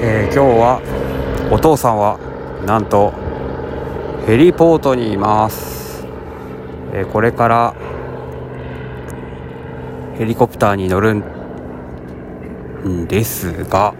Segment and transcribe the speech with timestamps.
[0.00, 2.20] えー、今日はお父さんは
[2.64, 3.12] なんと
[4.26, 6.06] ヘリポートにいます、
[6.92, 7.74] えー、これから
[10.16, 13.94] ヘリコプターに乗るんですが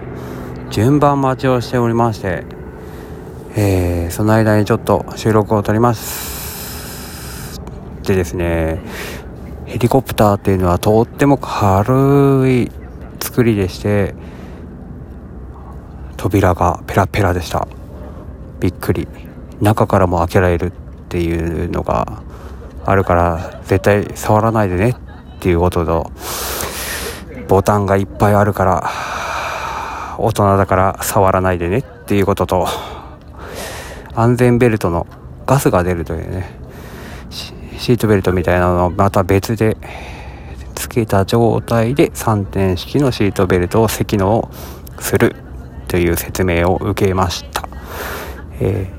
[0.70, 2.44] 順番待ちをしておりまして、
[3.56, 7.60] えー、その間にちょっと収録を撮ります。
[8.04, 8.80] でですね
[9.66, 12.70] ヘリコプターっていうのはとっても軽い
[13.20, 14.14] 作りでして
[16.18, 17.67] 扉がペラペラでした。
[18.61, 19.09] びっくり。
[19.63, 20.71] 中からも開けられるっ
[21.09, 22.22] ていうのが
[22.85, 26.12] あるから絶対触らないでねっていうことと
[27.49, 28.90] ボタンがいっぱいあるから
[30.18, 32.69] 大人だから触らないでねっていうことと
[34.14, 35.06] 安全ベルトの
[35.47, 36.50] ガスが出るというね
[37.31, 39.77] シートベルトみたいなのをまた別で
[40.75, 44.50] つけた状態で3点式のシートベルトを積納
[45.00, 45.47] する。
[45.88, 47.69] という説明を受けました、
[48.61, 48.92] え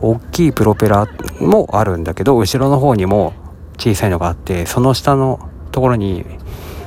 [0.00, 1.06] 大きいプロペラ
[1.40, 3.34] もあるんだけど後ろの方にも
[3.78, 6.24] 小さいのがあってその下のところに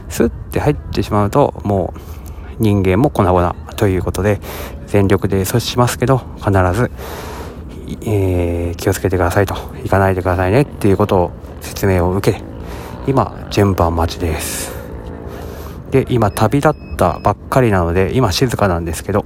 [0.09, 1.99] スッて入ってしまうともう
[2.59, 4.39] 人間も粉々ということで
[4.87, 6.91] 全力で阻止しますけど必ず、
[8.05, 9.55] えー、気をつけてくださいと。
[9.83, 12.41] 行かないでくださいねっていうことを説明を受け
[13.07, 14.74] 今順番待ちです。
[15.95, 19.23] で今旅立ったばっかりなので今静かなんですけど、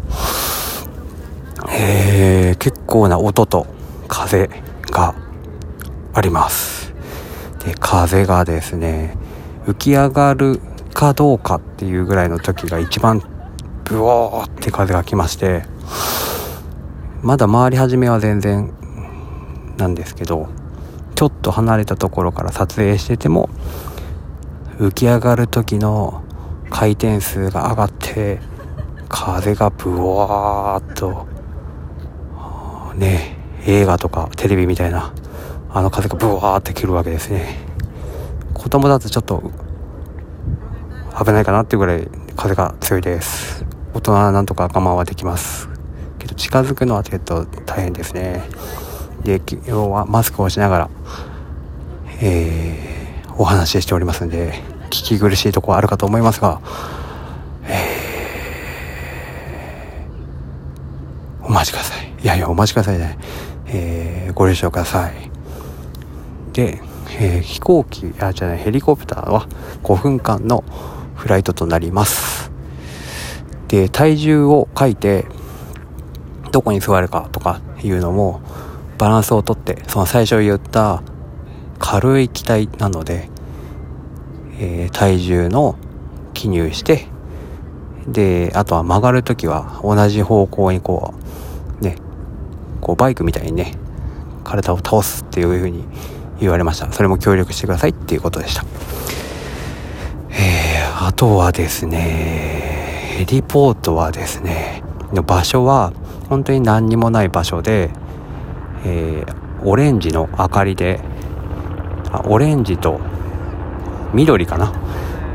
[1.67, 3.66] えー、結構な音と
[4.08, 4.52] 風
[4.92, 5.16] が
[6.14, 6.94] あります。
[7.66, 9.17] で風がですね
[9.66, 10.62] 浮き上がる
[10.94, 13.23] かどうかっていうぐらいの時が一番
[13.86, 15.64] ブオーって風が来まして
[17.23, 18.72] まだ回り始めは全然
[19.78, 20.47] なんですけど
[21.16, 23.50] ちょっと離れたところから撮影してても
[24.78, 26.28] 浮き上がる時の
[26.70, 28.39] 回転数が上がって
[29.08, 31.28] 風がブワーっと
[32.95, 35.14] ね映画とかテレビみたいな
[35.72, 37.58] あの風がブワーって切るわけですね。
[38.53, 39.52] 子供だとちょっと
[41.18, 43.66] 危ないかなっていうぐらい風が強いです。
[43.94, 45.69] 大人はなんとか我慢はできます。
[46.18, 48.44] けど近づくのはちょっと大変ですね。
[49.24, 50.90] で今日はマスクをしながら
[52.22, 54.78] えー、お話ししておりますんで。
[54.89, 56.61] 聞き苦しいところあるかと思いますが、
[57.63, 62.13] えー、お待ちください。
[62.22, 63.17] いやいやお待ちくださいね、
[63.67, 65.31] えー、ご了承ください。
[66.53, 66.81] で、
[67.19, 69.47] えー、飛行機あじゃないヘリコプターは
[69.83, 70.63] 5分間の
[71.16, 72.51] フライトとなります。
[73.67, 75.25] で体重を書いて
[76.51, 78.41] どこに座るかとかいうのも
[78.97, 81.03] バランスをとってその最初言った
[81.78, 83.29] 軽い機体なので、
[84.59, 85.75] えー、体重の
[86.34, 87.08] 記入して
[88.08, 91.14] であとは曲がる時は同じ方向にこ
[91.81, 91.96] うね
[92.81, 93.74] こうバイクみたいにね
[94.44, 95.84] 体を倒すっていう風に
[96.40, 96.92] 言われました。
[96.92, 98.64] それも協力してくださいっていうことでした。
[100.31, 104.81] えー、あとはですね、ヘリポートはですね
[105.14, 105.91] の、場所は
[106.30, 107.91] 本当に何にもない場所で、
[108.86, 111.00] えー、オレンジの明かりで、
[112.12, 113.00] あオレンジと
[114.14, 114.72] 緑かな？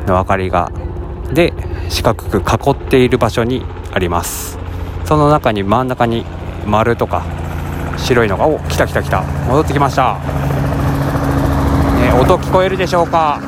[0.07, 0.71] の明かりが、
[1.33, 1.53] で、
[1.89, 4.59] 四角く囲っている場所にあります。
[5.05, 6.25] その中に真ん中に
[6.67, 7.25] 丸とか
[7.97, 9.23] 白いのが、お、来た来た来た。
[9.23, 10.15] 戻ってきました。
[12.01, 13.41] ね、音聞こえるでしょうか？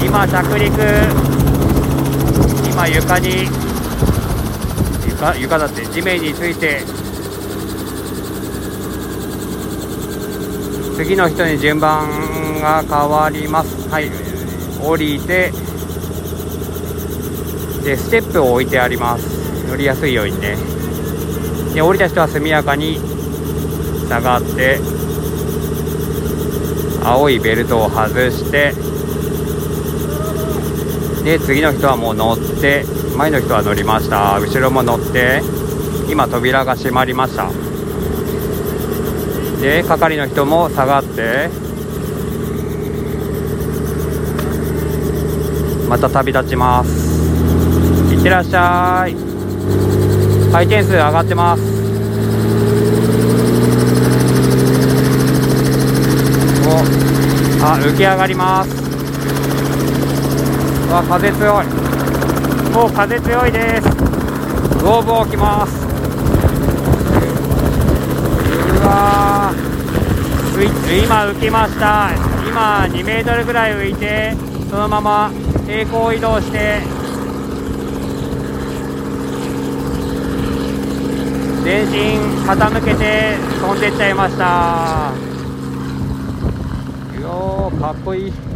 [0.00, 0.72] 今着陸
[2.78, 3.48] 今床に
[5.08, 6.78] 床床だって地面について
[10.94, 12.08] 次の人に順番
[12.60, 13.88] が変わります。
[13.90, 14.12] はい。
[14.80, 15.50] 降りて
[17.82, 19.66] でステップを置いてあります。
[19.66, 20.56] 乗りやすいようにね。
[21.74, 23.00] で降りた人は速やかに
[24.08, 24.78] 下がって
[27.02, 28.72] 青いベルトを外して
[31.28, 34.38] で次の人はもう乗って前の人は乗りました。
[34.40, 35.42] 後ろも乗って
[36.10, 37.50] 今扉が閉まりました。
[39.60, 41.50] で係の人も下がって
[45.86, 48.14] また旅立ちます。
[48.14, 49.14] いってらっしゃい。
[50.50, 51.62] 回転数上がってます。
[56.66, 58.87] おあ浮き上がります。
[60.90, 61.66] わ風強い。
[62.72, 63.88] もう風強いです。
[64.78, 65.86] グーブをきます。
[68.82, 71.04] うわー。
[71.04, 72.10] 今浮きました。
[72.48, 74.34] 今2メートルぐらい浮いて
[74.70, 75.30] そのまま
[75.66, 76.80] 平行移動して。
[81.64, 85.12] 全身傾けて飛んでっちゃいました。
[87.20, 88.47] よーかっこいい。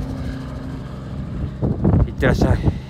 [2.23, 2.82] ってらっしゃい